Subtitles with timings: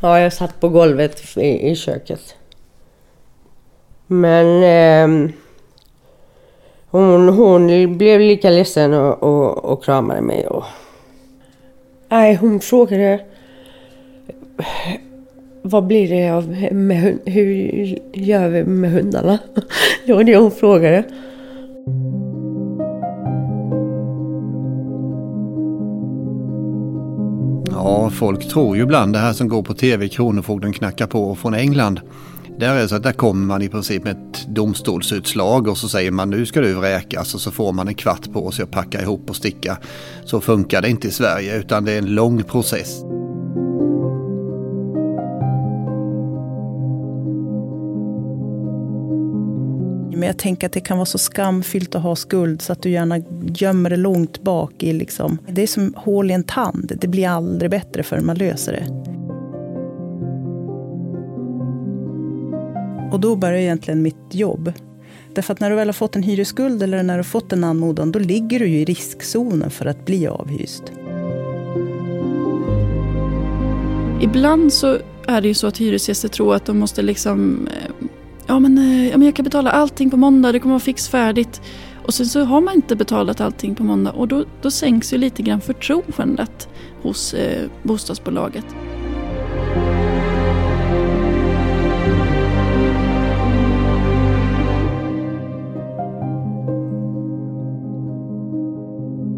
[0.00, 2.36] Ja, jag satt på golvet i, i köket.
[4.06, 5.30] Men eh,
[6.90, 10.46] hon, hon blev lika ledsen och, och, och kramade mig.
[10.46, 10.64] Och...
[12.08, 13.20] Nej, hon frågade
[15.62, 17.54] vad blir det av med, hur
[18.12, 19.38] gör vi med hundarna?
[20.06, 21.04] Det var det hon frågade.
[27.78, 31.54] Ja, folk tror ju ibland det här som går på tv, Kronofogden knackar på från
[31.54, 32.00] England.
[32.58, 35.88] Där är det så att där kommer man i princip med ett domstolsutslag och så
[35.88, 38.70] säger man nu ska du vräkas och så får man en kvart på sig att
[38.70, 39.78] packa ihop och sticka.
[40.24, 43.02] Så funkar det inte i Sverige utan det är en lång process.
[50.18, 52.90] Men jag tänker att det kan vara så skamfyllt att ha skuld så att du
[52.90, 55.38] gärna gömmer det långt bak i liksom.
[55.48, 56.92] Det är som hål i en tand.
[57.00, 58.86] Det blir aldrig bättre förrän man löser det.
[63.12, 64.72] Och då börjar egentligen mitt jobb.
[65.34, 67.64] Därför att när du väl har fått en hyresskuld eller när du har fått en
[67.64, 70.82] anmodan, då ligger du ju i riskzonen för att bli avhyst.
[74.20, 77.87] Ibland så är det ju så att hyresgäster tror att de måste liksom eh,
[78.48, 81.08] ja men, eh, ja men jag kan betala allting på måndag, det kommer vara fix
[81.08, 81.60] färdigt.
[82.06, 85.18] Och sen så har man inte betalat allting på måndag och då, då sänks ju
[85.18, 86.68] lite grann förtroendet
[87.02, 88.64] hos eh, bostadsbolaget.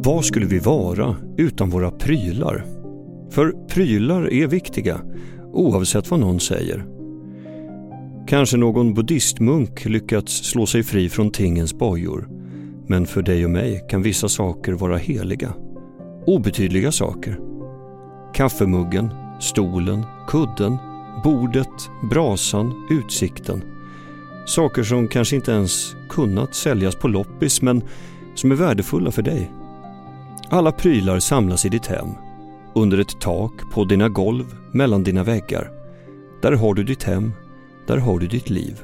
[0.05, 2.65] Vad skulle vi vara utan våra prylar?
[3.31, 5.01] För prylar är viktiga,
[5.53, 7.00] oavsett vad någon säger.
[8.31, 12.29] Kanske någon buddhistmunk lyckats slå sig fri från tingens bojor.
[12.87, 15.55] Men för dig och mig kan vissa saker vara heliga.
[16.27, 17.39] Obetydliga saker.
[18.35, 20.77] Kaffemuggen, stolen, kudden,
[21.25, 23.63] bordet, brasan, utsikten.
[24.47, 27.83] Saker som kanske inte ens kunnat säljas på loppis men
[28.35, 29.53] som är värdefulla för dig.
[30.49, 32.09] Alla prylar samlas i ditt hem.
[32.75, 35.71] Under ett tak, på dina golv, mellan dina väggar.
[36.43, 37.33] Där har du ditt hem
[37.91, 38.81] där har du ditt liv.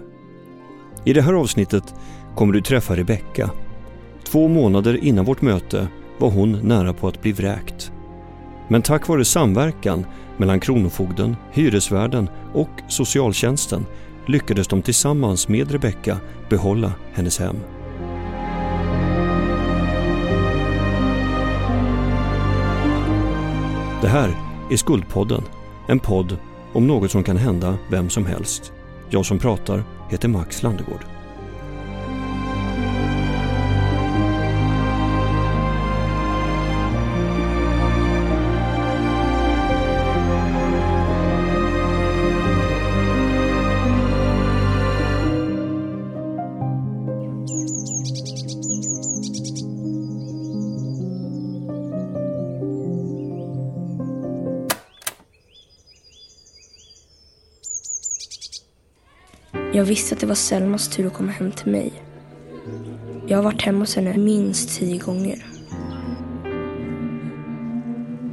[1.04, 1.94] I det här avsnittet
[2.34, 3.50] kommer du träffa Rebecka.
[4.24, 7.92] Två månader innan vårt möte var hon nära på att bli vräkt.
[8.68, 10.06] Men tack vare samverkan
[10.36, 13.86] mellan Kronofogden, hyresvärden och socialtjänsten
[14.26, 16.18] lyckades de tillsammans med Rebecka
[16.50, 17.56] behålla hennes hem.
[24.02, 24.36] Det här
[24.70, 25.42] är Skuldpodden,
[25.88, 26.36] en podd
[26.72, 28.72] om något som kan hända vem som helst.
[29.10, 31.15] Jag som pratar heter Max Landegård.
[59.76, 61.92] Jag visste att det var Selmas tur att komma hem till mig.
[63.26, 65.46] Jag har varit hemma hos henne minst tio gånger.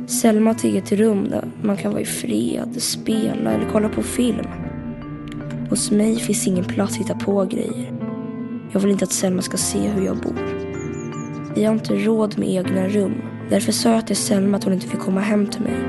[0.07, 4.03] Selma har ett eget rum där man kan vara i fred, spela eller kolla på
[4.03, 4.47] film.
[5.69, 7.93] Hos mig finns ingen plats att hitta på grejer.
[8.71, 10.35] Jag vill inte att Selma ska se hur jag bor.
[11.55, 13.21] Vi har inte råd med egna rum.
[13.49, 15.79] Därför sa jag till Selma att hon inte fick komma hem till mig.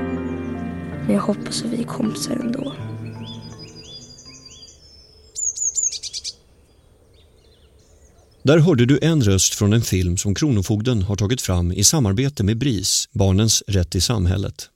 [1.05, 2.73] Men jag hoppas att vi är kompisar ändå.
[8.45, 12.43] Där hörde du en röst från en film som Kronofogden har tagit fram i samarbete
[12.43, 14.69] med BRIS, Barnens rätt i samhället.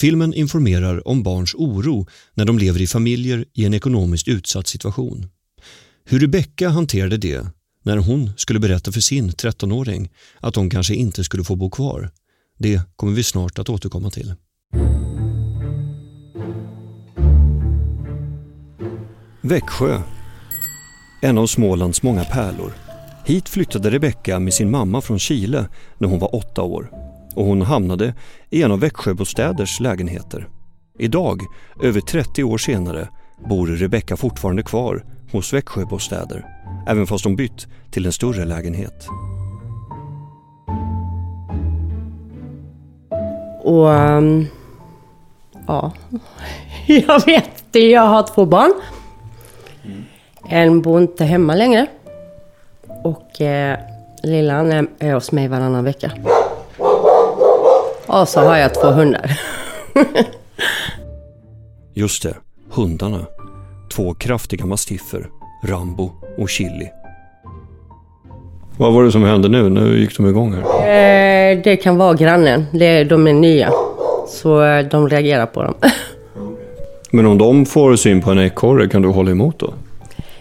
[0.00, 5.26] Filmen informerar om barns oro när de lever i familjer i en ekonomiskt utsatt situation.
[6.04, 7.46] Hur Rebecka hanterade det
[7.82, 10.10] när hon skulle berätta för sin 13-åring
[10.40, 12.10] att de kanske inte skulle få bo kvar,
[12.58, 14.34] det kommer vi snart att återkomma till.
[19.42, 20.02] Växjö,
[21.22, 22.83] en av Smålands många pärlor.
[23.26, 25.66] Hit flyttade Rebecka med sin mamma från Chile
[25.98, 26.90] när hon var åtta år
[27.34, 28.14] och hon hamnade
[28.50, 30.48] i en av Växjöbostäders lägenheter.
[30.98, 31.40] Idag,
[31.82, 33.08] över 30 år senare,
[33.48, 36.44] bor Rebecka fortfarande kvar hos Växjöbostäder
[36.86, 39.08] även fast de bytt till en större lägenhet.
[43.62, 44.46] Och um,
[45.66, 45.92] ja,
[46.86, 47.90] jag vet det.
[47.90, 48.72] Jag har två barn.
[50.48, 51.86] En bor inte hemma längre.
[53.04, 53.78] Och eh,
[54.22, 56.10] lillan är, är hos mig varannan vecka.
[58.06, 59.40] Och så har jag två hundar.
[61.94, 62.34] Just det,
[62.70, 63.26] hundarna.
[63.94, 65.26] Två kraftiga mastiffer,
[65.64, 66.90] Rambo och Chili.
[68.76, 69.70] Vad var det som hände nu?
[69.70, 70.60] Nu gick de igång här.
[70.62, 72.66] Eh, det kan vara grannen.
[72.72, 73.70] Det, de är nya.
[74.28, 75.74] Så eh, de reagerar på dem.
[77.10, 79.74] Men om de får syn på en ekorre, kan du hålla emot då?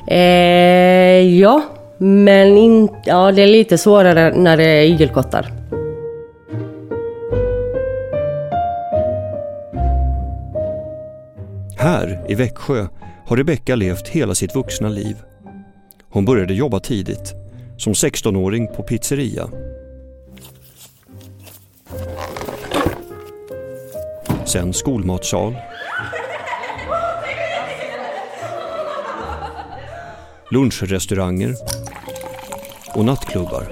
[0.07, 1.61] eh, ja,
[2.03, 5.51] men in, ja, det är lite svårare när det är igelkottar.
[11.77, 12.87] Här i Växjö
[13.25, 15.15] har Rebecka levt hela sitt vuxna liv.
[16.09, 17.33] Hon började jobba tidigt,
[17.77, 19.49] som 16-åring på pizzeria.
[24.45, 25.55] Sen skolmatsal.
[30.51, 31.55] Lunchrestauranger
[32.95, 33.67] och nattklubbar.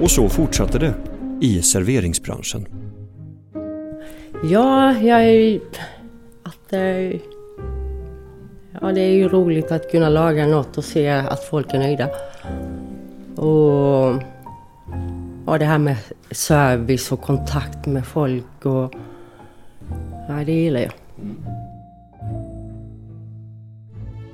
[0.00, 0.94] Och så fortsatte det
[1.40, 2.66] i serveringsbranschen.
[4.44, 5.60] Ja, jag är...
[6.42, 7.20] Att, eh,
[8.80, 12.08] ja, det är ju roligt att kunna laga något och se att folk är nöjda.
[13.36, 14.22] Och,
[15.44, 15.96] och det här med
[16.30, 18.94] service och kontakt med folk och...
[20.28, 20.92] Ja, det gillar jag.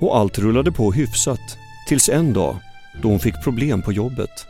[0.01, 1.59] Och allt rullade på hyfsat
[1.89, 2.57] tills en dag
[3.03, 4.47] då hon fick problem på jobbet.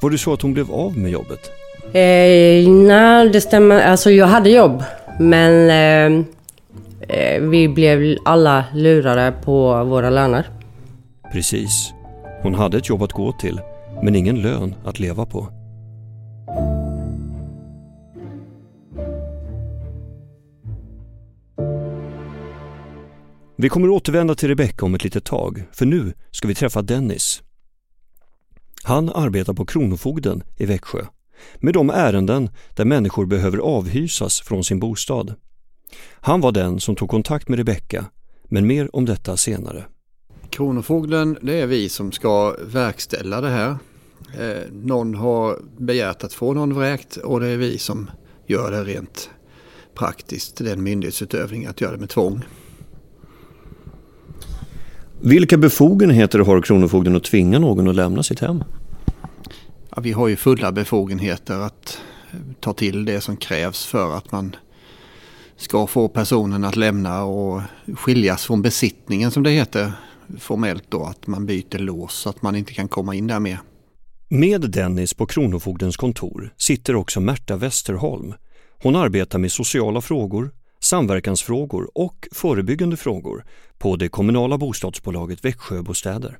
[0.00, 1.50] Var det så att hon blev av med jobbet?
[1.92, 3.80] Eh, nej, det stämmer.
[3.80, 4.84] Alltså jag hade jobb.
[5.20, 6.24] Men eh,
[7.08, 10.50] eh, vi blev alla lurade på våra löner.
[11.32, 11.92] Precis.
[12.42, 13.60] Hon hade ett jobb att gå till,
[14.02, 15.48] men ingen lön att leva på.
[23.62, 27.42] Vi kommer återvända till Rebecka om ett litet tag, för nu ska vi träffa Dennis.
[28.82, 31.06] Han arbetar på Kronofogden i Växjö
[31.56, 35.34] med de ärenden där människor behöver avhysas från sin bostad.
[36.20, 38.04] Han var den som tog kontakt med Rebecka,
[38.44, 39.84] men mer om detta senare.
[40.50, 43.76] Kronofogden, det är vi som ska verkställa det här.
[44.38, 48.10] Eh, någon har begärt att få någon vräkt och det är vi som
[48.46, 49.30] gör det rent
[49.94, 50.56] praktiskt.
[50.56, 52.42] Det är en myndighetsutövning att göra det med tvång.
[55.24, 58.64] Vilka befogenheter har Kronofogden att tvinga någon att lämna sitt hem?
[59.96, 61.98] Ja, vi har ju fulla befogenheter att
[62.60, 64.56] ta till det som krävs för att man
[65.56, 67.62] ska få personen att lämna och
[67.94, 69.92] skiljas från besittningen som det heter
[70.38, 71.04] formellt då.
[71.04, 73.58] Att man byter lås så att man inte kan komma in där mer.
[74.28, 78.34] Med Dennis på Kronofogdens kontor sitter också Märta Westerholm.
[78.82, 80.50] Hon arbetar med sociala frågor,
[80.84, 83.44] samverkansfrågor och förebyggande frågor
[83.78, 86.38] på det kommunala bostadsbolaget Växjöbostäder.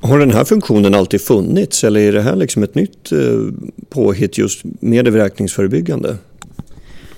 [0.00, 3.18] Har den här funktionen alltid funnits eller är det här liksom ett nytt eh,
[3.88, 6.16] påhitt just med det vräkningsförebyggande?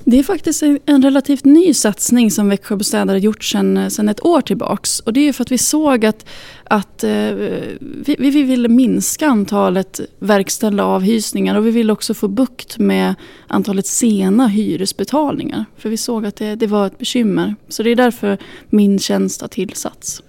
[0.04, 4.25] Det är faktiskt en relativt ny satsning som Växjöbostäder har gjort sedan, eh, sedan ett
[4.25, 5.00] år tillbaks.
[5.00, 6.26] Och det är för att vi såg att,
[6.64, 7.10] att eh,
[7.81, 13.14] vi, vi ville minska antalet verkställda avhysningar och vi ville också få bukt med
[13.46, 15.64] antalet sena hyresbetalningar.
[15.76, 17.54] För vi såg att det, det var ett bekymmer.
[17.69, 18.38] Så det är därför
[18.70, 20.22] min tjänst har tillsatts.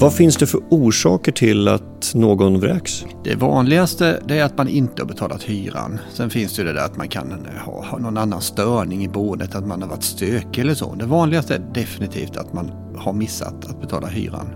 [0.00, 3.04] Vad finns det för orsaker till att någon vräks?
[3.24, 5.98] Det vanligaste det är att man inte har betalat hyran.
[6.12, 9.08] Sen finns det ju det där att man kan ha, ha någon annan störning i
[9.08, 10.94] boendet, att man har varit stökig eller så.
[10.94, 14.46] Det vanligaste är definitivt att man har missat att betala hyran.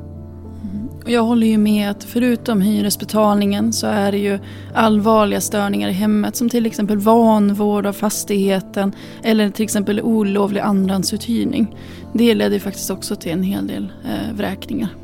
[1.04, 4.38] Och jag håller ju med att förutom hyresbetalningen så är det ju
[4.74, 8.92] allvarliga störningar i hemmet som till exempel vanvård av fastigheten
[9.22, 11.76] eller till exempel olovlig andrahandsuthyrning.
[12.12, 15.03] Det leder ju faktiskt också till en hel del eh, vräkningar.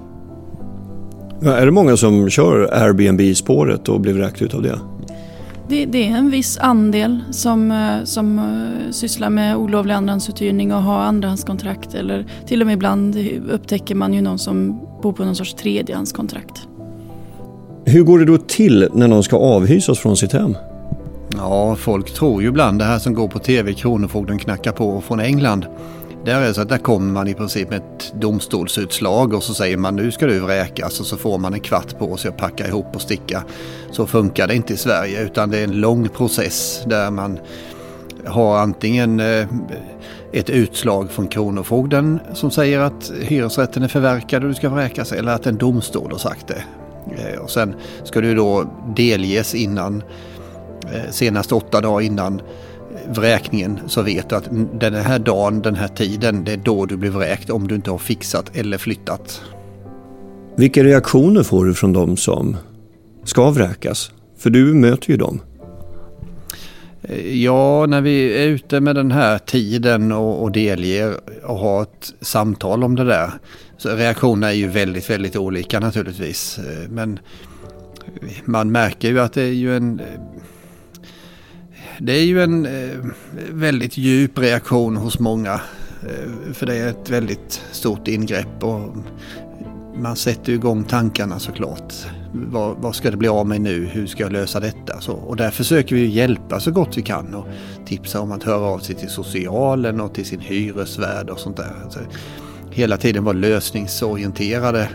[1.42, 4.78] Ja, är det många som kör Airbnb-spåret och blir vräkt utav det?
[5.68, 10.82] Det, det, är en viss andel som, eh, som uh, sysslar med olovlig andrahandsuthyrning och
[10.82, 13.16] har andrahandskontrakt eller till och med ibland
[13.50, 16.68] upptäcker man ju någon som bor på någon sorts tredjehandskontrakt.
[17.84, 20.56] Hur går det då till när någon ska avhysas från sitt hem?
[21.36, 25.20] Ja, folk tror ju ibland det här som går på tv, Kronofogden knackar på från
[25.20, 25.66] England.
[26.24, 29.54] Där är det så att där kommer man i princip med ett domstolsutslag och så
[29.54, 32.36] säger man nu ska du vräkas och så får man en kvart på sig att
[32.36, 33.44] packa ihop och sticka.
[33.90, 37.38] Så funkar det inte i Sverige utan det är en lång process där man
[38.26, 39.46] har antingen eh,
[40.32, 45.32] ett utslag från Kronofogden som säger att hyresrätten är förverkad och du ska vräkas eller
[45.32, 46.64] att en domstol har sagt det.
[47.18, 47.74] Eh, och sen
[48.04, 48.64] ska du då
[48.96, 50.02] delges innan,
[50.92, 52.42] eh, senast åtta dagar innan
[53.08, 54.48] vräkningen så vet du att
[54.80, 57.90] den här dagen, den här tiden, det är då du blir vräkt om du inte
[57.90, 59.42] har fixat eller flyttat.
[60.56, 62.56] Vilka reaktioner får du från de som
[63.24, 64.12] ska vräkas?
[64.38, 65.40] För du möter ju dem.
[67.32, 72.14] Ja, när vi är ute med den här tiden och, och delger och har ett
[72.20, 73.30] samtal om det där.
[73.76, 76.58] Så reaktionerna är ju väldigt, väldigt olika naturligtvis.
[76.58, 77.18] Eh, men
[78.44, 80.00] man märker ju att det är ju en
[82.00, 82.98] det är ju en eh,
[83.50, 85.60] väldigt djup reaktion hos många.
[86.02, 88.96] Eh, för det är ett väldigt stort ingrepp och
[89.96, 91.94] man sätter igång tankarna såklart.
[92.32, 93.86] Vad, vad ska det bli av mig nu?
[93.86, 95.00] Hur ska jag lösa detta?
[95.00, 97.46] Så, och där försöker vi hjälpa så gott vi kan och
[97.86, 101.72] tipsa om att höra av sig till socialen och till sin hyresvärd och sånt där.
[101.84, 102.00] Alltså,
[102.70, 104.88] hela tiden vara lösningsorienterade.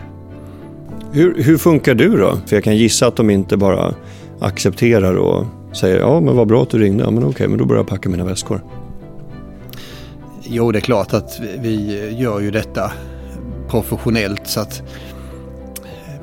[1.12, 2.38] Hur, hur funkar du då?
[2.46, 3.94] För jag kan gissa att de inte bara
[4.40, 5.46] accepterar och
[5.76, 7.88] säger ja men vad bra att du ringde, ja men okej men då börjar jag
[7.88, 8.60] packa mina väskor.
[10.42, 12.92] Jo det är klart att vi gör ju detta
[13.68, 14.82] professionellt så att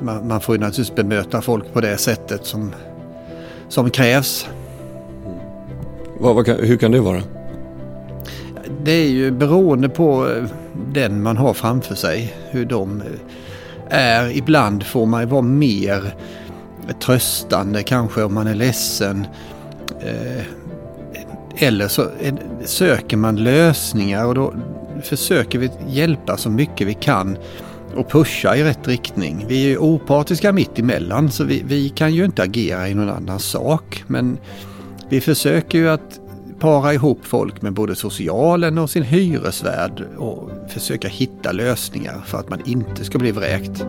[0.00, 2.72] man, man får ju naturligtvis bemöta folk på det sättet som,
[3.68, 4.48] som krävs.
[6.18, 7.22] Vad, vad hur kan det vara?
[8.84, 10.44] Det är ju beroende på eh,
[10.92, 12.34] den man har framför sig.
[12.50, 13.06] Hur de eh,
[13.98, 14.36] är.
[14.36, 16.14] Ibland får man vara mer
[16.92, 19.26] tröstande kanske om man är ledsen.
[20.00, 20.44] Eh,
[21.56, 22.10] eller så
[22.64, 24.54] söker man lösningar och då
[25.02, 27.36] försöker vi hjälpa så mycket vi kan
[27.96, 29.44] och pusha i rätt riktning.
[29.48, 33.10] Vi är ju opartiska mitt emellan så vi, vi kan ju inte agera i någon
[33.10, 34.04] annan sak.
[34.06, 34.38] Men
[35.08, 36.20] vi försöker ju att
[36.58, 42.48] para ihop folk med både socialen och sin hyresvärd och försöka hitta lösningar för att
[42.48, 43.84] man inte ska bli vräkt.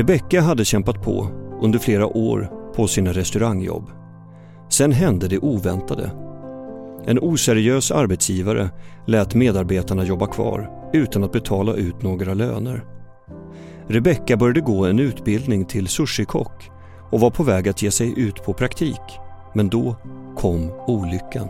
[0.00, 1.28] Rebecka hade kämpat på
[1.62, 3.90] under flera år på sina restaurangjobb.
[4.68, 6.10] Sen hände det oväntade.
[7.06, 8.70] En oseriös arbetsgivare
[9.06, 12.84] lät medarbetarna jobba kvar utan att betala ut några löner.
[13.88, 16.70] Rebecka började gå en utbildning till sushikock
[17.10, 19.18] och var på väg att ge sig ut på praktik.
[19.54, 19.96] Men då
[20.36, 21.48] kom olyckan.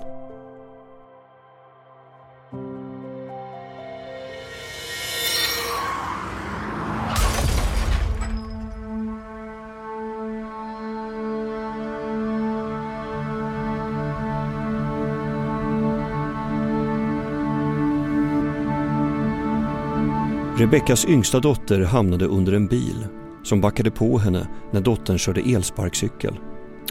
[20.60, 23.06] Rebeckas yngsta dotter hamnade under en bil
[23.42, 26.38] som backade på henne när dottern körde elsparkcykel.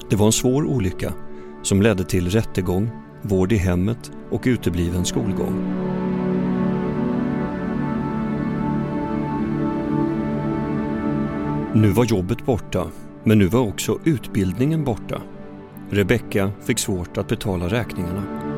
[0.09, 1.13] Det var en svår olycka
[1.63, 2.89] som ledde till rättegång,
[3.21, 5.63] vård i hemmet och utebliven skolgång.
[11.73, 12.87] Nu var jobbet borta,
[13.23, 15.21] men nu var också utbildningen borta.
[15.89, 18.48] Rebecka fick svårt att betala räkningarna.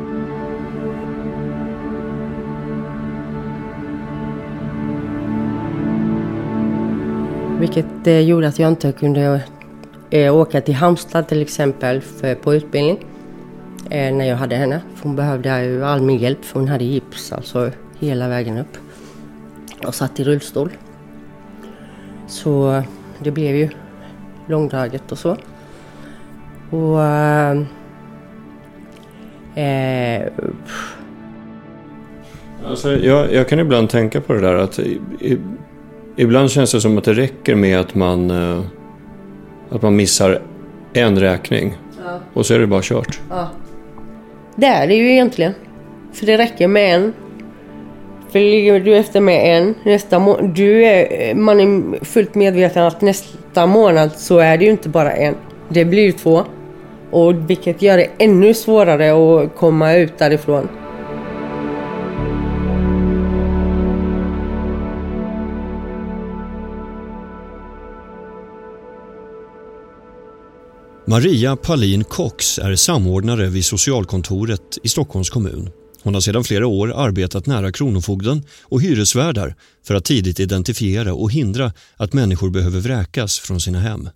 [7.62, 9.42] Vilket eh, gjorde att jag inte kunde
[10.10, 13.06] eh, åka till Halmstad till exempel för, på utbildning.
[13.90, 14.82] Eh, när jag hade henne.
[14.96, 18.78] För hon behövde ju all min hjälp för hon hade gips alltså hela vägen upp.
[19.88, 20.70] Och satt i rullstol.
[22.28, 22.84] Så
[23.20, 23.70] det blev ju
[24.48, 25.38] långdraget och så.
[26.70, 27.02] Och...
[29.60, 30.28] Eh,
[32.66, 35.38] alltså, jag, jag kan ibland tänka på det där att i,
[36.22, 38.62] Ibland känns det som att det räcker med att man, eh,
[39.70, 40.42] att man missar
[40.94, 41.78] en räkning.
[42.06, 42.20] Ja.
[42.34, 43.20] Och så är det bara kört.
[43.30, 43.48] Ja.
[44.56, 45.54] Det är det ju egentligen.
[46.14, 47.14] För det räcker med en.
[48.32, 53.02] För ligger du efter med en, nästa må- du är, man är fullt medveten att
[53.02, 55.36] nästa månad så är det ju inte bara en.
[55.70, 56.44] Det blir ju två.
[57.12, 59.12] Och vilket gör det ännu svårare
[59.44, 60.68] att komma ut därifrån.
[71.12, 75.70] Maria Palin Cox är samordnare vid socialkontoret i Stockholms kommun.
[76.04, 81.32] Hon har sedan flera år arbetat nära Kronofogden och hyresvärdar för att tidigt identifiera och
[81.32, 84.10] hindra att människor behöver vräkas från sina hem.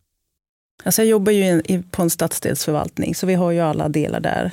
[0.84, 1.62] Alltså jag jobbar ju
[1.92, 4.52] på en stadsdelsförvaltning, så vi har ju alla delar där.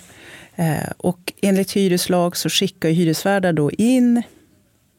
[0.56, 4.22] Eh, och enligt hyreslag så skickar hyresvärdar då in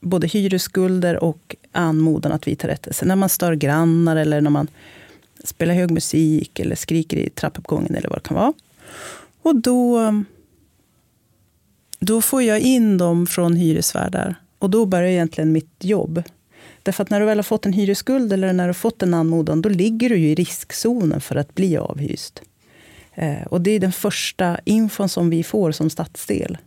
[0.02, 3.06] både hyresskulder och anmodan att vidta rättelse.
[3.06, 4.68] När man stör grannar eller när man
[5.44, 8.54] spelar hög musik eller skriker i trappuppgången eller vad det kan vara.
[9.42, 10.14] Och då,
[12.00, 14.36] då får jag in dem från hyresvärdar.
[14.60, 16.24] Och då börjar egentligen mitt jobb.
[16.84, 19.14] Därför att när du väl har fått en hyresskuld eller när du har fått en
[19.14, 22.42] anmodan, då ligger du ju i riskzonen för att bli avhyst.
[23.14, 26.58] Eh, och det är den första infon som vi får som stadsdel.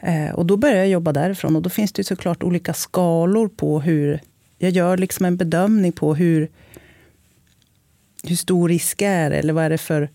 [0.00, 1.56] Eh, och då börjar jag jobba därifrån.
[1.56, 4.20] Och då finns det såklart olika skalor på hur...
[4.58, 6.48] Jag gör liksom en bedömning på hur,
[8.22, 10.10] hur stor risk är eller vad är det för...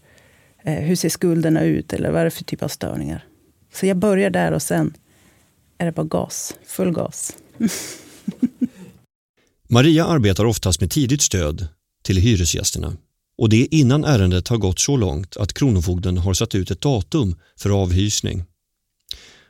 [0.64, 3.26] Eh, hur ser skulderna ut eller vad är det för typ av störningar.
[3.74, 4.94] Så jag börjar där och sen
[5.78, 6.56] är det bara gas.
[6.66, 7.36] Full gas.
[9.70, 11.68] Maria arbetar oftast med tidigt stöd
[12.04, 12.98] till hyresgästerna
[13.38, 17.36] och det innan ärendet har gått så långt att Kronofogden har satt ut ett datum
[17.60, 18.44] för avhysning.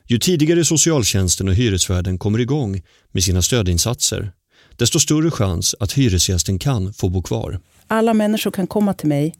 [0.07, 2.81] Ju tidigare socialtjänsten och hyresvärden kommer igång
[3.12, 4.31] med sina stödinsatser,
[4.77, 7.60] desto större chans att hyresgästen kan få bo kvar.
[7.88, 9.36] Alla människor kan komma till mig,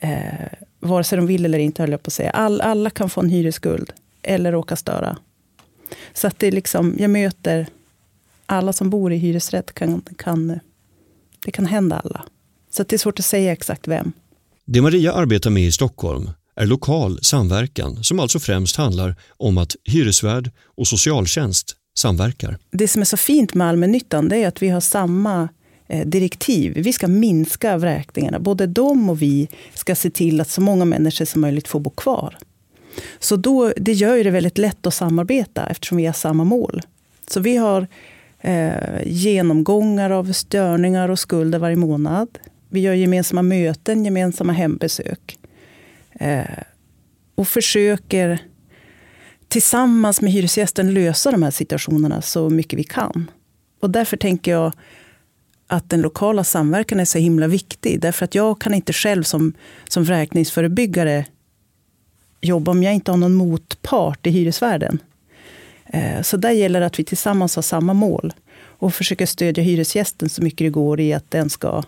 [0.00, 0.22] eh,
[0.80, 2.30] vare sig de vill eller inte, höll jag på att säga.
[2.30, 3.92] All, alla kan få en hyresskuld
[4.22, 5.16] eller råka störa.
[6.14, 7.66] Så att det är liksom, jag möter
[8.46, 9.74] alla som bor i hyresrätt.
[9.74, 10.60] Kan, kan,
[11.44, 12.24] det kan hända alla.
[12.70, 14.12] Så det är svårt att säga exakt vem.
[14.64, 19.76] Det Maria arbetar med i Stockholm är lokal samverkan som alltså främst handlar om att
[19.84, 22.58] hyresvärd och socialtjänst samverkar.
[22.70, 25.48] Det som är så fint med allmännyttan det är att vi har samma
[25.88, 26.72] eh, direktiv.
[26.76, 28.38] Vi ska minska vräkningarna.
[28.38, 31.90] Både de och vi ska se till att så många människor som möjligt får bo
[31.90, 32.38] kvar.
[33.18, 36.82] Så då, det gör det väldigt lätt att samarbeta eftersom vi har samma mål.
[37.26, 37.86] Så vi har
[38.40, 38.72] eh,
[39.06, 42.28] genomgångar av störningar och skulder varje månad.
[42.68, 45.38] Vi gör gemensamma möten, gemensamma hembesök.
[46.12, 46.44] Eh,
[47.34, 48.38] och försöker
[49.50, 53.30] tillsammans med hyresgästen lösa de här situationerna så mycket vi kan.
[53.80, 54.72] Och därför tänker jag
[55.66, 58.00] att den lokala samverkan är så himla viktig.
[58.00, 59.52] Därför att jag kan inte själv som,
[59.88, 61.26] som vräkningsförebyggare
[62.40, 64.98] jobba om jag inte har någon motpart i hyresvärden.
[65.86, 70.28] Eh, så där gäller det att vi tillsammans har samma mål och försöker stödja hyresgästen
[70.28, 71.82] så mycket det går i att den ska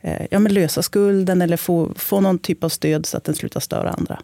[0.00, 3.34] eh, ja, men lösa skulden eller få, få någon typ av stöd så att den
[3.34, 4.20] slutar störa andra.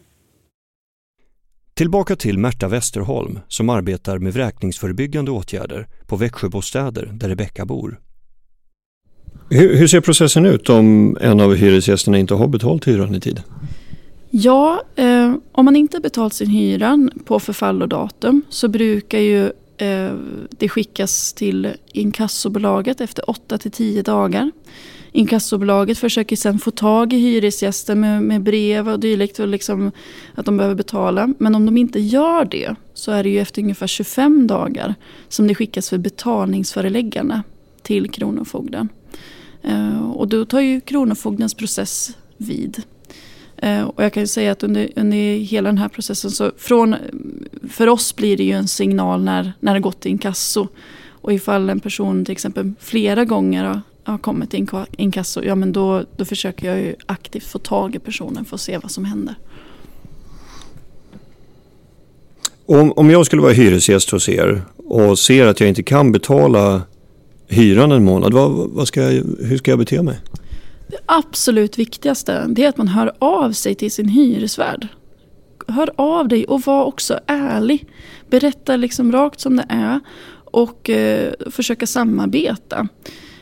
[1.81, 7.99] Tillbaka till Märta Westerholm som arbetar med vräkningsförebyggande åtgärder på Växjöbostäder där Rebecka bor.
[9.49, 13.43] Hur, hur, ser processen ut om en av hyresgästerna inte har betalt hyran i tid?
[14.29, 19.45] Ja, eh, om man inte betalt sin hyra på förfallodatum så brukar ju
[19.77, 20.13] eh,
[20.49, 24.51] det skickas till inkassobolaget efter 8 till 10 dagar.
[25.11, 29.91] Inkassobolaget försöker sedan få tag i hyresgästen med, med brev och dylikt och liksom
[30.35, 31.33] att de behöver betala.
[31.37, 34.95] Men om de inte gör det så är det ju efter ungefär 25 dagar
[35.29, 37.41] som det skickas för betalningsföreläggande
[37.81, 38.89] till Kronofogden.
[39.63, 42.83] Eh, och då tar ju Kronofogdens process vid.
[43.57, 46.95] Eh, och jag kan säga att under, under hela den här processen så från,
[47.69, 50.67] för oss blir det ju en signal när, när det gått till inkasso.
[51.09, 55.71] Och ifall en person till exempel flera gånger har, har kommit till inkasso, ja men
[55.71, 59.05] då, då försöker jag ju aktivt få tag i personen för att se vad som
[59.05, 59.35] händer.
[62.65, 66.81] Om, om jag skulle vara hyresgäst hos er och ser att jag inte kan betala
[67.47, 70.19] hyran en månad, vad, vad ska jag, hur ska jag bete mig?
[70.87, 74.87] Det absolut viktigaste det är att man hör av sig till sin hyresvärd.
[75.67, 77.85] Hör av dig och var också ärlig.
[78.29, 79.99] Berätta liksom rakt som det är
[80.51, 82.87] och eh, försöka samarbeta.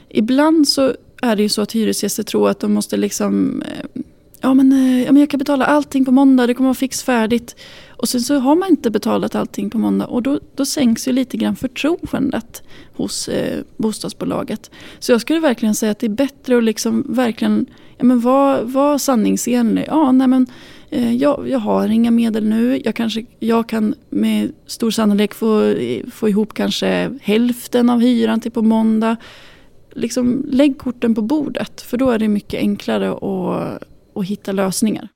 [0.10, 4.02] Ibland så är det ju så att hyresgäster tror att de måste liksom eh,
[4.42, 7.04] ja men, eh, ja men jag kan betala allting på måndag, det kommer vara fix
[7.04, 7.56] färdigt.
[7.90, 11.12] Och sen så har man inte betalat allting på måndag och då, då sänks ju
[11.12, 14.72] lite grann förtroendet hos eh, bostadsbolaget.
[15.00, 17.66] Så jag skulle verkligen säga att det är bättre att liksom verkligen
[17.98, 19.86] ja, men vara var sanningsenlig.
[19.88, 20.48] Ja, nej men,
[20.90, 22.82] eh, jag, jag har inga medel nu.
[22.86, 25.76] Jag, kanske, jag kan med stor sannolikhet få,
[26.12, 29.18] få ihop kanske hälften av hyran till på måndag.
[29.92, 33.84] Liksom, lägg korten på bordet för då är det mycket enklare att,
[34.16, 35.10] att hitta lösningar.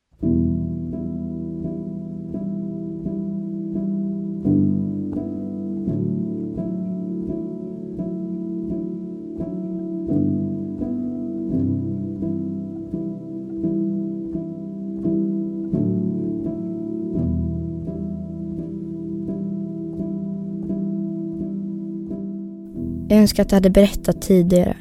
[23.24, 24.78] Jag önskar att jag hade berättat tidigare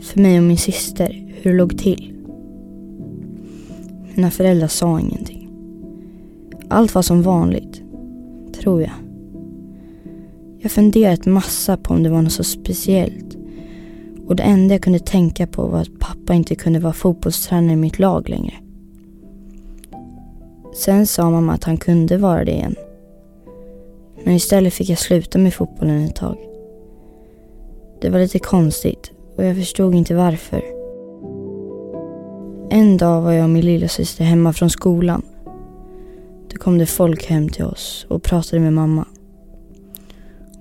[0.00, 2.14] för mig och min syster hur det låg till.
[4.14, 5.50] Mina föräldrar sa ingenting.
[6.68, 7.82] Allt var som vanligt,
[8.60, 8.90] tror jag.
[10.58, 13.36] Jag funderat massa på om det var något så speciellt
[14.26, 17.76] Och det enda jag kunde tänka på var att pappa inte kunde vara fotbollstränare i
[17.76, 18.54] mitt lag längre.
[20.74, 22.74] Sen sa mamma att han kunde vara det igen.
[24.24, 26.53] Men istället fick jag sluta med fotbollen ett tag.
[28.04, 30.62] Det var lite konstigt och jag förstod inte varför.
[32.70, 35.22] En dag var jag och min lillasyster hemma från skolan.
[36.48, 39.08] Då kom det folk hem till oss och pratade med mamma.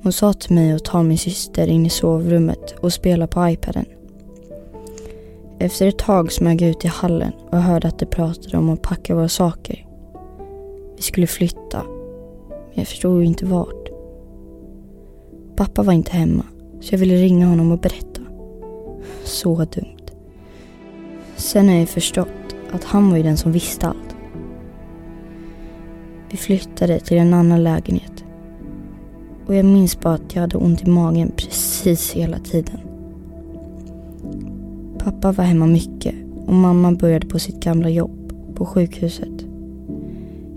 [0.04, 3.86] Hon sa till mig att ta min syster in i sovrummet och spela på iPaden.
[5.60, 8.82] Efter ett tag smög jag ut i hallen och hörde att de pratade om att
[8.82, 9.88] packa våra saker.
[10.96, 11.84] Vi skulle flytta,
[12.50, 13.90] men jag förstod inte vart.
[15.56, 16.44] Pappa var inte hemma,
[16.84, 18.22] så jag ville ringa honom och berätta.
[19.24, 20.12] Så dumt.
[21.36, 24.15] Sen har jag förstått att han var ju den som visste allt.
[26.32, 28.24] Vi flyttade till en annan lägenhet.
[29.46, 32.80] Och jag minns bara att jag hade ont i magen precis hela tiden.
[34.98, 36.15] Pappa var hemma mycket
[36.46, 39.46] och mamma började på sitt gamla jobb på sjukhuset.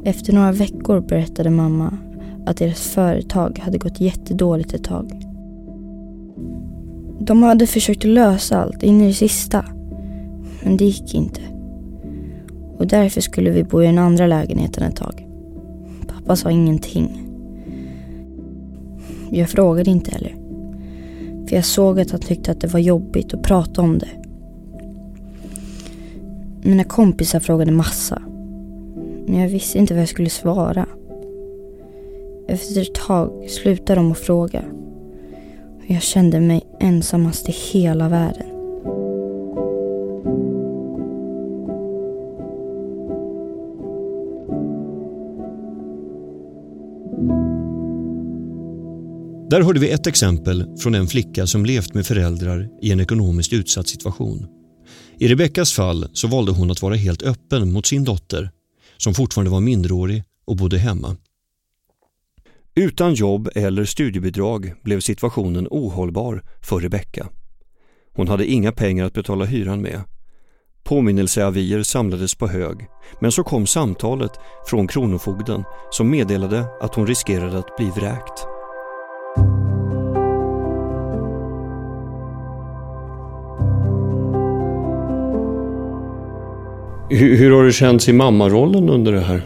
[0.05, 1.99] Efter några veckor berättade mamma
[2.47, 5.26] att deras företag hade gått jättedåligt ett tag.
[7.27, 9.65] De hade försökt lösa allt in i det sista.
[10.63, 11.41] Men det gick inte.
[12.79, 15.29] Och därför skulle vi bo i den andra lägenheten ett tag.
[16.07, 17.23] Pappa sa ingenting.
[19.31, 20.37] Jag frågade inte heller.
[21.49, 24.09] För jag såg att han tyckte att det var jobbigt att prata om det.
[26.63, 28.23] Mina kompisar frågade massa.
[29.27, 30.87] Men jag visste inte vad jag skulle svara.
[32.49, 34.63] Efter ett tag slutade de att fråga.
[35.89, 38.47] Jag kände mig ensammast i hela världen.
[49.51, 53.53] Där hörde vi ett exempel från en flicka som levt med föräldrar i en ekonomiskt
[53.53, 54.47] utsatt situation.
[55.19, 58.51] I Rebeckas fall så valde hon att vara helt öppen mot sin dotter
[58.97, 61.17] som fortfarande var minderårig och bodde hemma.
[62.81, 67.27] Utan jobb eller studiebidrag blev situationen ohållbar för Rebecka.
[68.15, 70.01] Hon hade inga pengar att betala hyran med.
[70.85, 72.87] Påminnelseavier samlades på hög,
[73.21, 74.31] men så kom samtalet
[74.67, 78.47] från Kronofogden som meddelade att hon riskerade att bli vräkt.
[87.11, 89.43] Hur, hur har det känts i mammarollen under det här?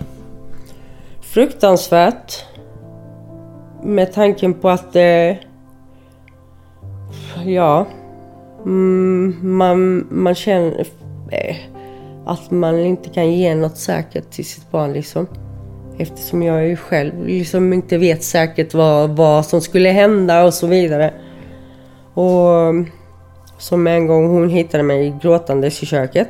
[1.20, 2.49] Fruktansvärt.
[3.82, 4.96] Med tanken på att...
[4.96, 5.36] Eh,
[7.44, 7.86] ja.
[8.64, 10.86] Mm, man, man känner
[11.30, 11.56] eh,
[12.26, 15.26] att man inte kan ge något säkert till sitt barn liksom.
[15.98, 20.66] Eftersom jag ju själv liksom inte vet säkert vad, vad som skulle hända och så
[20.66, 21.14] vidare.
[22.14, 22.74] Och
[23.58, 26.28] som en gång hon hittade mig gråtandes i köket.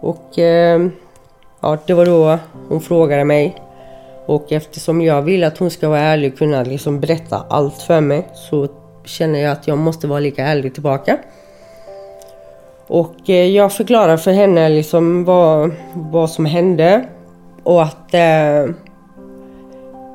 [0.00, 0.86] Och eh,
[1.60, 3.63] ja, det var då hon frågade mig.
[4.26, 8.00] Och eftersom jag vill att hon ska vara ärlig och kunna liksom berätta allt för
[8.00, 8.68] mig så
[9.04, 11.18] känner jag att jag måste vara lika ärlig tillbaka.
[12.86, 17.04] Och eh, jag förklarar för henne liksom vad, vad som hände
[17.62, 18.74] och att eh,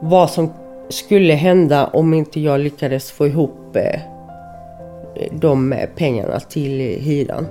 [0.02, 0.54] vad som
[0.90, 4.02] skulle hända om inte jag lyckades få ihop eh,
[5.32, 7.48] de pengarna till hyran.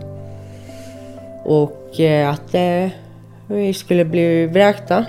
[1.44, 2.88] Och eh, att eh,
[3.46, 5.06] vi skulle bli vräkta.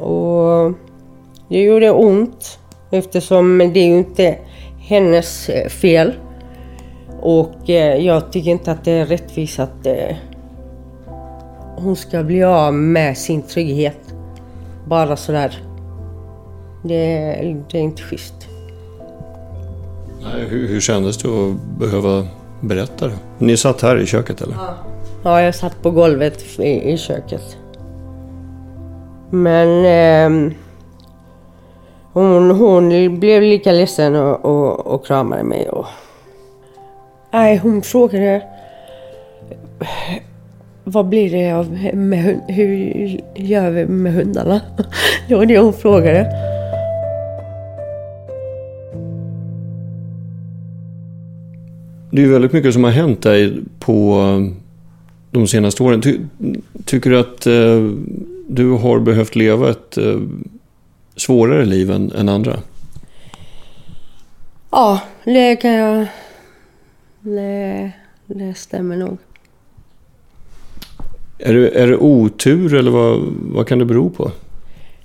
[0.00, 0.72] Och
[1.48, 2.58] det gjorde ont
[2.90, 4.38] eftersom det är ju inte
[4.78, 6.12] hennes eh, fel.
[7.20, 10.16] Och eh, jag tycker inte att det är rättvist att eh,
[11.76, 14.14] hon ska bli av med sin trygghet.
[14.86, 15.62] Bara sådär.
[16.82, 16.96] Det,
[17.70, 18.34] det är inte schysst.
[20.22, 22.26] Nej, hur, hur kändes det att behöva
[22.60, 23.18] berätta det?
[23.38, 24.54] Ni satt här i köket eller?
[24.54, 24.74] Ja,
[25.22, 27.56] ja jag satt på golvet i, i köket.
[29.30, 30.52] Men eh,
[32.12, 35.68] hon, hon blev lika ledsen och, och, och kramade mig.
[35.68, 35.86] Och...
[37.32, 38.42] Nej, hon frågade
[40.84, 42.40] vad blir det av med hund?
[42.48, 44.60] Hur gör vi med hundarna?
[45.28, 46.26] Det var det hon frågade.
[52.10, 54.16] Det är väldigt mycket som har hänt dig på
[55.30, 56.02] de senaste åren.
[56.02, 56.18] Ty,
[56.84, 57.90] tycker du att eh,
[58.50, 60.20] du har behövt leva ett eh,
[61.16, 62.60] svårare liv än, än andra?
[64.70, 66.06] Ja, det kan jag...
[67.20, 67.92] Det,
[68.26, 69.18] det stämmer nog.
[71.38, 74.30] Är det, är det otur eller vad, vad kan det bero på?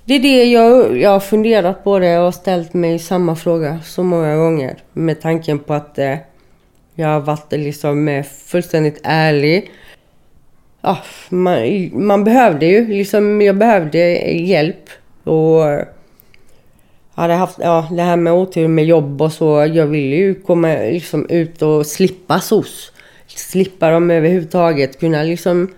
[0.06, 4.04] Det är det jag, jag har funderat på det och ställt mig samma fråga så
[4.04, 4.78] många gånger.
[4.94, 6.18] Med tanken på att eh,
[6.96, 9.72] Jag har varit liksom eh, fullständigt ärlig.
[10.86, 10.98] Ja,
[11.30, 14.00] man, man behövde ju, liksom, jag behövde
[14.32, 14.89] hjälp.
[15.24, 15.63] Och
[17.15, 19.71] hade haft, ja, det här med otur med jobb och så.
[19.74, 22.91] Jag ville ju komma liksom ut och slippa SOS.
[23.28, 25.00] Slippa dem överhuvudtaget.
[25.00, 25.74] Kunna liksom,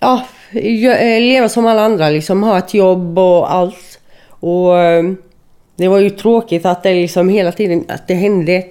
[0.00, 2.42] ja, eh, leva som alla andra liksom.
[2.42, 4.00] Ha ett jobb och allt.
[4.28, 5.04] Och eh,
[5.76, 8.64] det var ju tråkigt att det liksom hela tiden, att det hände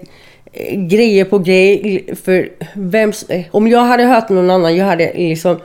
[0.72, 2.16] grejer på grejer.
[2.16, 5.60] För vem, eh, om jag hade hört någon annan, jag hade liksom...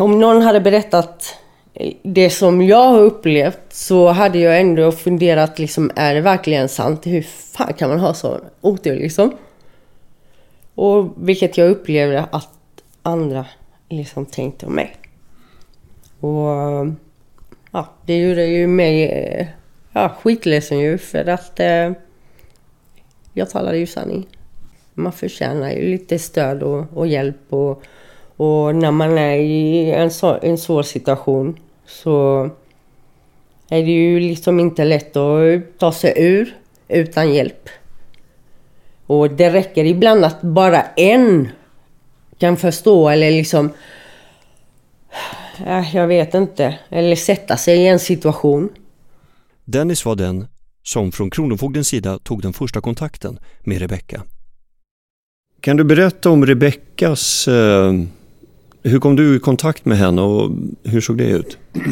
[0.00, 1.34] Om någon hade berättat
[1.74, 6.68] eh, det som jag har upplevt så hade jag ändå funderat liksom, är det verkligen
[6.68, 7.06] sant?
[7.06, 9.32] Hur fan kan man ha så otur liksom?
[10.74, 12.48] Och vilket jag upplevde att
[13.02, 13.46] andra
[13.88, 14.96] liksom tänkte om mig.
[16.20, 16.86] Och
[17.72, 19.46] ja, det gjorde ju mig eh,
[19.92, 21.92] ja, skitledsen ju för att eh,
[23.34, 24.26] jag talade ju sanning.
[24.94, 27.82] Man förtjänar ju lite stöd och, och hjälp och,
[28.36, 32.50] och, när man är i en, så, en svår situation så
[33.68, 36.56] är det ju liksom inte lätt att ta sig ur
[36.88, 37.68] utan hjälp.
[39.06, 41.48] Och det räcker ibland att bara en
[42.38, 43.70] kan förstå eller liksom...
[45.66, 46.78] Äh, jag vet inte.
[46.88, 48.68] Eller sätta sig i en situation.
[49.64, 50.46] Dennis var den
[50.84, 54.22] som från Kronofogdens sida tog den första kontakten med Rebecka.
[55.60, 57.48] Kan du berätta om Rebeckas...
[57.48, 57.92] Eh,
[58.86, 60.50] hur kom du i kontakt med henne och
[60.82, 61.58] hur såg det ut?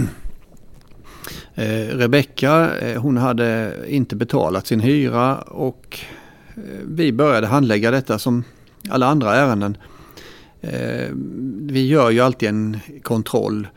[1.55, 5.99] Eh, Rebecka, eh, hon hade inte betalat sin hyra och
[6.55, 8.45] eh, vi började handlägga detta som
[8.89, 9.77] alla andra ärenden.
[10.61, 11.09] Eh,
[11.61, 13.69] vi gör ju alltid en kontroll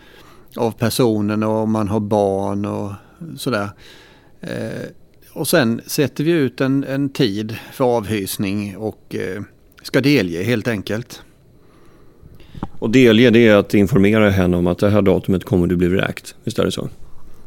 [0.55, 2.91] av personen och om man har barn och
[3.37, 3.69] sådär.
[5.35, 9.41] Och sen sätter vi ut en, en tid för avhysning och eh,
[9.83, 11.21] ska delge helt enkelt.
[12.79, 15.87] Och delge det är att informera henne om att det här datumet kommer du bli
[15.87, 16.89] vräkt, visst är det så?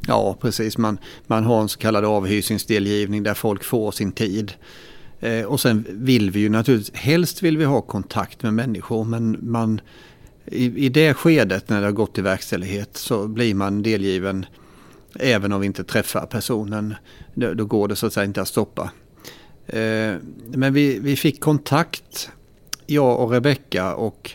[0.07, 0.79] Ja, precis.
[0.79, 4.53] Man, man har en så kallad avhysningsdelgivning där folk får sin tid.
[5.20, 9.38] Eh, och sen vill vi ju naturligtvis, helst vill vi ha kontakt med människor men
[9.40, 9.81] man,
[10.46, 14.46] i, i det skedet när det har gått till verkställighet så blir man delgiven
[15.14, 16.94] även om vi inte träffar personen.
[17.35, 18.90] Då, går det så att säga inte att stoppa.
[19.66, 20.14] Eh,
[20.53, 22.31] men vi, vi fick kontakt,
[22.87, 24.31] jag och Rebecka och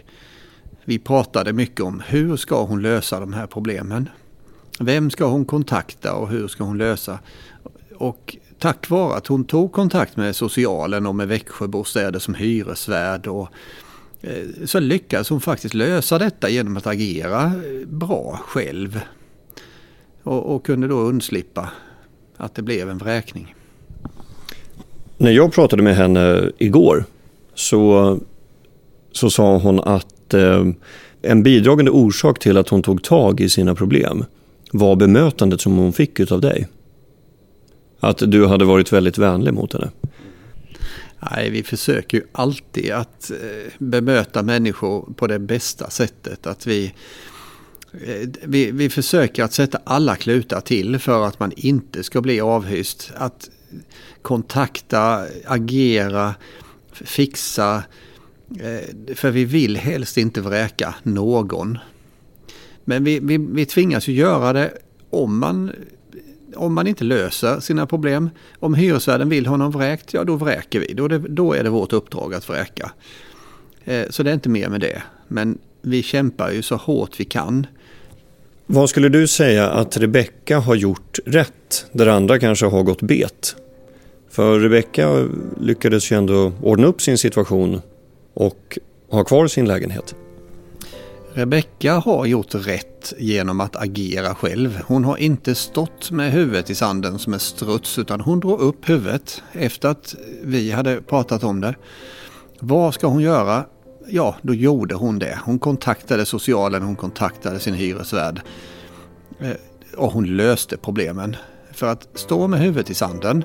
[0.85, 4.09] vi pratade mycket om hur ska hon lösa de här problemen.
[4.79, 7.19] Vem ska hon kontakta och hur ska hon lösa?
[7.95, 13.47] Och tack vare att hon tog kontakt med socialen och med Växjöbostäder som hyresvärd och
[14.21, 17.51] eh, så lyckades hon faktiskt lösa detta genom att agera
[17.85, 19.01] bra själv.
[20.23, 21.69] Och, och kunde då undslippa
[22.37, 23.55] att det blev en vräkning.
[25.17, 27.05] När jag pratade med henne igår
[27.53, 28.19] så,
[29.11, 30.65] så sa hon att eh,
[31.21, 34.25] en bidragande orsak till att hon tog tag i sina problem
[34.71, 36.67] var bemötandet som hon fick utav dig.
[37.99, 39.89] Att du hade varit väldigt vänlig mot henne.
[41.31, 46.47] Nej, vi försöker ju alltid att eh, bemöta människor på det bästa sättet.
[46.47, 46.93] Att vi,
[48.01, 52.41] Eh, vi, vi försöker att sätta alla klutar till för att man inte ska bli
[52.41, 53.11] avhyst.
[53.15, 53.49] Att
[54.21, 56.35] kontakta, agera,
[56.91, 57.83] fixa.
[58.59, 61.77] Eh, för vi vill helst inte vräka någon.
[62.85, 64.71] Men vi, vi, vi tvingas ju göra det
[65.09, 65.71] om man,
[66.55, 68.29] om man inte löser sina problem.
[68.59, 70.93] Om hyresvärden vill ha någon vräkt, ja då vräker vi.
[70.93, 72.91] Då är det, då är det vårt uppdrag att vräka.
[73.83, 75.03] Eh, så det är inte mer med det.
[75.27, 77.67] Men vi kämpar ju så hårt vi kan.
[78.65, 83.55] Vad skulle du säga att Rebecka har gjort rätt där andra kanske har gått bet?
[84.29, 85.27] För Rebecka
[85.59, 87.81] lyckades ju ändå ordna upp sin situation
[88.33, 88.77] och
[89.09, 90.15] ha kvar sin lägenhet.
[91.33, 94.79] Rebecka har gjort rätt genom att agera själv.
[94.87, 98.89] Hon har inte stått med huvudet i sanden som en struts utan hon drog upp
[98.89, 101.75] huvudet efter att vi hade pratat om det.
[102.59, 103.65] Vad ska hon göra?
[104.07, 105.39] Ja, då gjorde hon det.
[105.45, 108.41] Hon kontaktade socialen, hon kontaktade sin hyresvärd.
[109.39, 109.51] Eh,
[109.97, 111.35] och hon löste problemen.
[111.71, 113.43] För att stå med huvudet i sanden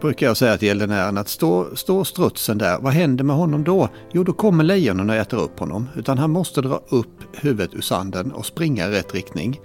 [0.00, 3.88] brukar jag säga till gäldenären att stå, stå strutsen där, vad händer med honom då?
[4.12, 5.88] Jo, då kommer lejonen och äter upp honom.
[5.96, 9.60] Utan han måste dra upp huvudet ur sanden och springa i rätt riktning.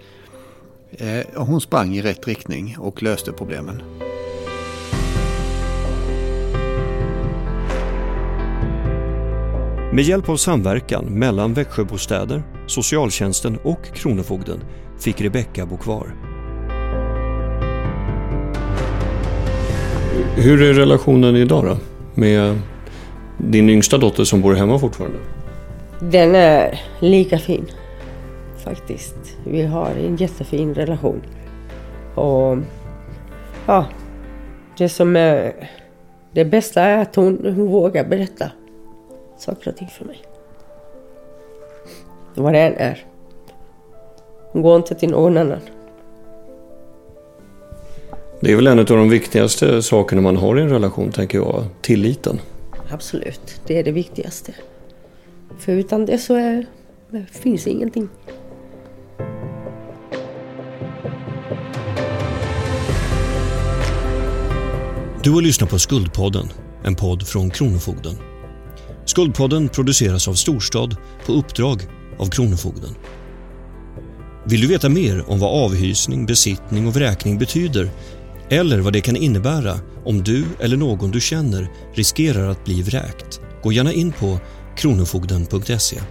[0.91, 3.81] Eh, och hon sprang i rätt riktning och löste problemen.
[9.91, 14.59] Med hjälp av samverkan mellan Växjöbostäder, socialtjänsten och Kronofogden
[14.99, 16.15] fick Rebecka bo kvar.
[20.35, 21.77] Hur är relationen idag då
[22.15, 22.59] med
[23.37, 25.17] din yngsta dotter som bor hemma fortfarande?
[25.99, 27.65] Den är lika fin.
[28.63, 29.37] Faktiskt.
[29.45, 31.21] Vi har en jättefin relation.
[32.15, 32.57] Och
[33.65, 33.85] ja,
[34.77, 35.53] det som är
[36.31, 38.51] det bästa är att hon, hon vågar berätta
[39.41, 40.21] saker och ting för mig.
[42.35, 43.05] Vad det än är.
[44.53, 45.59] Går inte till någon annan.
[48.41, 51.65] Det är väl en av de viktigaste sakerna man har i en relation, tänker jag.
[51.81, 52.39] Tilliten.
[52.91, 54.53] Absolut, det är det viktigaste.
[55.57, 56.65] För utan det så är,
[57.09, 58.09] det finns ingenting.
[65.23, 66.45] Du har lyssnat på Skuldpodden,
[66.83, 68.28] en podd från Kronofogden.
[69.09, 70.95] Skuldpodden produceras av Storstad
[71.25, 72.95] på uppdrag av Kronofogden.
[74.45, 77.91] Vill du veta mer om vad avhysning, besittning och vräkning betyder
[78.49, 83.41] eller vad det kan innebära om du eller någon du känner riskerar att bli vräkt?
[83.63, 84.39] Gå gärna in på
[84.77, 86.01] kronofogden.se.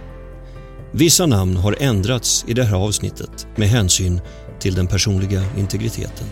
[0.91, 4.21] Vissa namn har ändrats i det här avsnittet med hänsyn
[4.59, 6.27] till den personliga integriteten.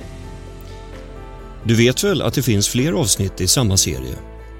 [1.63, 4.15] Du vet väl att det finns fler avsnitt i samma serie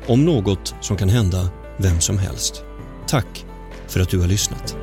[0.07, 2.63] om något som kan hända vem som helst.
[3.07, 3.45] Tack
[3.87, 4.77] för att du har lyssnat.